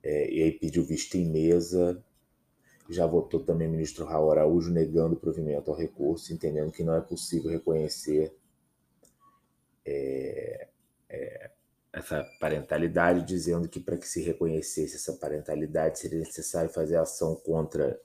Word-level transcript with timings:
é, 0.02 0.30
e 0.30 0.42
aí 0.42 0.52
pediu 0.52 0.84
vista 0.84 1.16
em 1.16 1.28
mesa. 1.30 2.02
Já 2.88 3.06
votou 3.06 3.40
também 3.40 3.68
o 3.68 3.70
ministro 3.70 4.04
Raul 4.04 4.32
Araújo 4.32 4.70
negando 4.70 5.14
o 5.14 5.20
provimento 5.20 5.70
ao 5.70 5.76
recurso, 5.76 6.32
entendendo 6.32 6.72
que 6.72 6.82
não 6.82 6.94
é 6.94 7.00
possível 7.00 7.50
reconhecer 7.50 8.34
é, 9.84 10.68
é, 11.08 11.50
essa 11.92 12.26
parentalidade, 12.40 13.26
dizendo 13.26 13.68
que 13.68 13.80
para 13.80 13.96
que 13.96 14.06
se 14.06 14.22
reconhecesse 14.22 14.96
essa 14.96 15.12
parentalidade 15.14 15.98
seria 15.98 16.18
necessário 16.18 16.70
fazer 16.70 16.96
ação 16.96 17.34
contra 17.34 17.98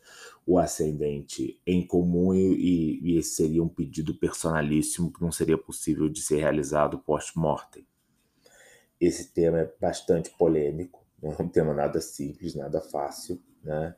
o 0.46 0.58
ascendente 0.58 1.62
em 1.66 1.86
comum 1.86 2.34
e, 2.34 3.00
e 3.02 3.18
esse 3.18 3.36
seria 3.36 3.64
um 3.64 3.70
pedido 3.70 4.16
personalíssimo 4.16 5.12
que 5.12 5.22
não 5.22 5.32
seria 5.32 5.58
possível 5.58 6.10
de 6.10 6.22
ser 6.22 6.40
realizado 6.40 7.00
post-mortem. 7.00 7.86
Esse 9.00 9.34
tema 9.34 9.60
é 9.60 9.74
bastante 9.80 10.30
polêmico, 10.32 11.06
não 11.24 11.32
é 11.32 11.42
um 11.42 11.48
tema 11.48 11.74
nada 11.74 12.02
simples, 12.02 12.54
nada 12.54 12.82
fácil, 12.82 13.42
né? 13.64 13.96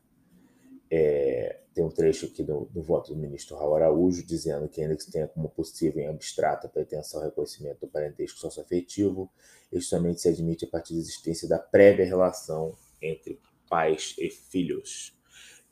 É, 0.91 1.59
tem 1.73 1.83
um 1.83 1.89
trecho 1.89 2.27
aqui 2.27 2.43
do, 2.43 2.65
do, 2.65 2.83
voto 2.83 3.11
do 3.11 3.19
ministro 3.19 3.57
Raul 3.57 3.75
Araújo 3.75 4.23
dizendo 4.23 4.69
que 4.69 4.79
ainda 4.79 4.95
que 4.95 5.03
se 5.03 5.11
tenha 5.11 5.27
como 5.27 5.49
possível 5.49 6.03
em 6.03 6.07
abstrata 6.07 6.69
pretensão 6.69 7.19
ao 7.19 7.25
reconhecimento 7.25 7.79
do 7.81 7.87
parentesco 7.87 8.37
socioafetivo, 8.37 9.29
este 9.71 9.89
somente 9.89 10.21
se 10.21 10.29
admite 10.29 10.65
a 10.65 10.67
partir 10.67 10.93
da 10.93 10.99
existência 10.99 11.49
da 11.49 11.57
prévia 11.57 12.05
relação 12.05 12.77
entre 13.01 13.41
pais 13.67 14.13
e 14.19 14.29
filhos. 14.29 15.17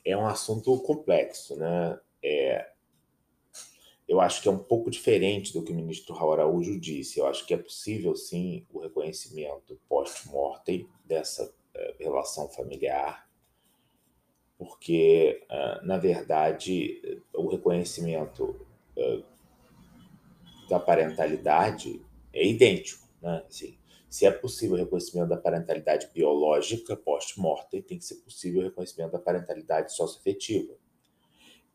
É 0.04 0.16
um 0.16 0.26
assunto 0.26 0.76
complexo, 0.82 1.56
né? 1.56 1.98
É, 2.22 2.73
eu 4.06 4.20
acho 4.20 4.42
que 4.42 4.48
é 4.48 4.50
um 4.50 4.58
pouco 4.58 4.90
diferente 4.90 5.52
do 5.52 5.62
que 5.62 5.72
o 5.72 5.74
ministro 5.74 6.14
Raul 6.14 6.34
Araújo 6.34 6.78
disse. 6.78 7.18
Eu 7.18 7.26
acho 7.26 7.46
que 7.46 7.54
é 7.54 7.56
possível, 7.56 8.14
sim, 8.14 8.66
o 8.72 8.80
reconhecimento 8.80 9.80
post-mortem 9.88 10.86
dessa 11.04 11.44
uh, 11.44 11.94
relação 11.98 12.48
familiar, 12.48 13.26
porque, 14.58 15.42
uh, 15.50 15.86
na 15.86 15.96
verdade, 15.96 17.22
o 17.32 17.48
reconhecimento 17.48 18.44
uh, 18.96 19.24
da 20.68 20.78
parentalidade 20.78 22.00
é 22.32 22.46
idêntico. 22.46 23.08
Né? 23.22 23.42
Assim, 23.48 23.78
se 24.10 24.26
é 24.26 24.30
possível 24.30 24.76
o 24.76 24.78
reconhecimento 24.78 25.30
da 25.30 25.36
parentalidade 25.38 26.10
biológica 26.12 26.94
post-mortem, 26.94 27.80
tem 27.80 27.98
que 27.98 28.04
ser 28.04 28.16
possível 28.16 28.60
o 28.60 28.64
reconhecimento 28.64 29.12
da 29.12 29.18
parentalidade 29.18 29.94
socioafetiva 29.94 30.74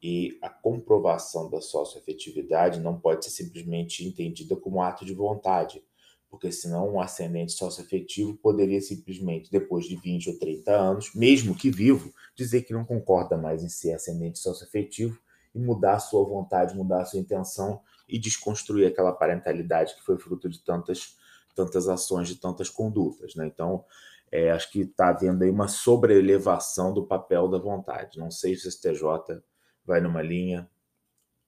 e 0.01 0.37
a 0.41 0.49
comprovação 0.49 1.49
da 1.49 1.59
socioafetividade 1.59 2.79
não 2.79 2.99
pode 2.99 3.25
ser 3.25 3.31
simplesmente 3.31 4.05
entendida 4.05 4.55
como 4.55 4.81
ato 4.81 5.03
de 5.03 5.13
vontade, 5.13 5.83
porque 6.29 6.51
senão 6.51 6.93
um 6.93 7.01
ascendente 7.01 7.51
socioafetivo 7.53 8.37
poderia 8.37 8.79
simplesmente, 8.79 9.51
depois 9.51 9.85
de 9.85 9.95
20 9.95 10.29
ou 10.29 10.39
30 10.39 10.71
anos, 10.71 11.13
mesmo 11.13 11.55
que 11.55 11.69
vivo, 11.71 12.13
dizer 12.35 12.61
que 12.61 12.73
não 12.73 12.85
concorda 12.85 13.35
mais 13.35 13.63
em 13.63 13.69
ser 13.69 13.93
ascendente 13.93 14.39
socioafetivo 14.39 15.19
e 15.53 15.59
mudar 15.59 15.95
a 15.95 15.99
sua 15.99 16.23
vontade, 16.23 16.75
mudar 16.75 17.01
a 17.01 17.05
sua 17.05 17.19
intenção 17.19 17.81
e 18.07 18.19
desconstruir 18.19 18.85
aquela 18.85 19.11
parentalidade 19.11 19.95
que 19.95 20.03
foi 20.03 20.17
fruto 20.17 20.47
de 20.47 20.63
tantas, 20.63 21.17
tantas 21.55 21.89
ações, 21.89 22.27
de 22.27 22.35
tantas 22.35 22.69
condutas. 22.69 23.35
Né? 23.35 23.47
Então, 23.47 23.83
é, 24.31 24.51
acho 24.51 24.71
que 24.71 24.81
está 24.81 25.09
havendo 25.09 25.43
aí 25.43 25.49
uma 25.49 25.67
sobreelevação 25.67 26.93
do 26.93 27.05
papel 27.05 27.47
da 27.47 27.57
vontade. 27.57 28.19
Não 28.19 28.29
sei 28.29 28.55
se 28.55 28.67
o 28.67 28.71
STJ 28.71 29.41
vai 29.89 29.99
numa 29.99 30.21
linha 30.21 30.69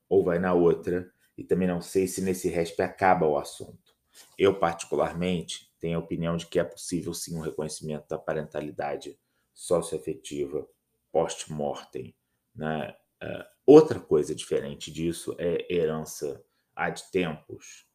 ou 0.09 0.23
vai 0.23 0.39
na 0.39 0.53
outra, 0.53 1.09
e 1.37 1.43
também 1.43 1.67
não 1.67 1.79
sei 1.79 2.07
se 2.07 2.21
nesse 2.21 2.49
resp 2.49 2.81
acaba 2.81 3.25
o 3.25 3.37
assunto. 3.37 3.95
Eu, 4.37 4.59
particularmente, 4.59 5.71
tenho 5.79 5.97
a 5.97 6.01
opinião 6.01 6.35
de 6.35 6.47
que 6.47 6.59
é 6.59 6.63
possível 6.63 7.13
sim 7.13 7.35
o 7.35 7.37
um 7.37 7.41
reconhecimento 7.41 8.09
da 8.09 8.17
parentalidade 8.17 9.17
socioafetiva 9.53 10.67
post-mortem. 11.11 12.13
Né? 12.53 12.93
Uh, 13.23 13.45
outra 13.65 13.99
coisa 13.99 14.35
diferente 14.35 14.91
disso 14.91 15.35
é 15.37 15.73
herança 15.73 16.43
ad 16.75 17.01
tempos. 17.11 17.87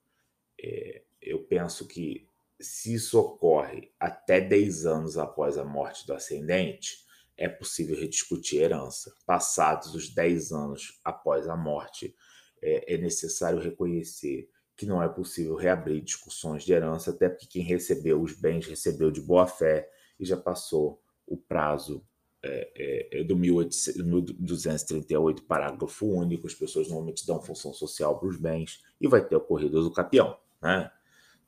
É, 0.58 1.02
eu 1.20 1.44
penso 1.44 1.86
que 1.86 2.26
se 2.58 2.94
isso 2.94 3.20
ocorre 3.20 3.92
até 4.00 4.40
10 4.40 4.86
anos 4.86 5.18
após 5.18 5.58
a 5.58 5.64
morte 5.64 6.06
do 6.06 6.14
ascendente, 6.14 7.05
é 7.36 7.48
possível 7.48 7.98
rediscutir 7.98 8.62
herança. 8.62 9.12
Passados 9.26 9.94
os 9.94 10.08
10 10.08 10.52
anos 10.52 11.00
após 11.04 11.48
a 11.48 11.56
morte, 11.56 12.14
é, 12.62 12.94
é, 12.94 12.98
necessário 12.98 13.60
reconhecer 13.60 14.48
que 14.76 14.86
não 14.86 15.02
é 15.02 15.08
possível 15.08 15.54
reabrir 15.54 16.02
discussões 16.02 16.64
de 16.64 16.72
herança, 16.72 17.10
até 17.10 17.28
porque 17.28 17.46
quem 17.46 17.62
recebeu 17.62 18.20
os 18.20 18.32
bens 18.32 18.66
recebeu 18.66 19.10
de 19.10 19.20
boa 19.20 19.46
fé 19.46 19.88
e 20.18 20.24
já 20.24 20.36
passou 20.36 21.00
o 21.26 21.36
prazo 21.36 22.04
é, 22.42 22.70
é, 22.74 23.20
é 23.20 23.24
do 23.24 23.36
1238, 23.36 25.42
parágrafo 25.44 26.06
único. 26.06 26.46
As 26.46 26.54
pessoas 26.54 26.88
normalmente 26.88 27.26
dão 27.26 27.42
função 27.42 27.72
social 27.72 28.18
para 28.18 28.28
os 28.28 28.36
bens 28.36 28.82
e 29.00 29.08
vai 29.08 29.24
ter 29.24 29.36
ocorrido 29.36 29.82
do 29.82 29.90
capião. 29.90 30.38
Né? 30.62 30.90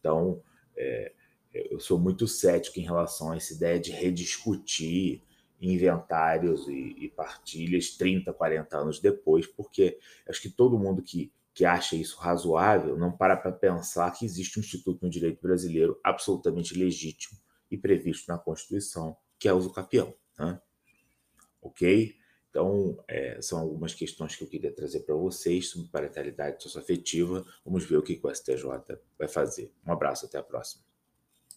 Então, 0.01 0.43
é, 0.77 1.13
eu 1.53 1.81
sou 1.81 1.99
muito 1.99 2.27
cético 2.27 2.79
em 2.79 2.85
relação 2.85 3.33
a 3.33 3.37
essa 3.37 3.53
ideia 3.53 3.79
de 3.79 3.91
rediscutir 3.91 5.23
inventários 5.61 6.69
e, 6.69 6.95
e, 6.99 7.09
partilhas 7.09 7.91
30, 7.91 8.33
40 8.33 8.77
anos 8.77 9.01
depois, 9.01 9.47
porque 9.47 9.99
acho 10.29 10.41
que 10.41 10.51
todo 10.51 10.79
mundo 10.79 11.03
que, 11.03 11.33
que 11.53 11.65
acha 11.65 11.97
isso 11.97 12.19
razoável 12.19 12.97
não 12.97 13.11
para 13.11 13.37
para 13.37 13.53
pensar 13.53 14.11
que 14.13 14.25
existe 14.25 14.59
um 14.59 14.63
instituto 14.63 15.05
no 15.05 15.11
direito 15.11 15.41
brasileiro 15.43 15.99
absolutamente 16.05 16.79
legítimo 16.79 17.39
e 17.71 17.77
previsto 17.77 18.29
na 18.29 18.39
Constituição, 18.39 19.17
que 19.39 19.49
é 19.49 19.53
o 19.53 19.57
uso 19.57 19.73
capião. 19.73 20.15
Né? 20.39 20.61
Ok? 21.61 22.17
Então, 22.51 22.99
é, 23.07 23.41
são 23.43 23.59
algumas 23.59 23.95
questões 23.95 24.35
que 24.35 24.43
eu 24.43 24.49
queria 24.49 24.73
trazer 24.73 25.01
para 25.01 25.15
vocês 25.15 25.69
sobre 25.69 25.89
parentalidade 25.89 26.63
socioafetiva. 26.63 27.45
Vamos 27.65 27.85
ver 27.85 27.99
o 27.99 28.03
que 28.03 28.19
o 28.23 28.35
STJ 28.35 28.65
vai 29.19 29.29
fazer. 29.29 29.73
Um 29.87 29.93
abraço, 29.93 30.27
até 30.27 30.39
a 30.39 30.43
próxima. 30.43 30.88